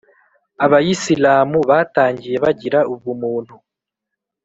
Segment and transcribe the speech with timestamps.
[0.65, 3.55] abayisilamu batangiye bagira ubumuntu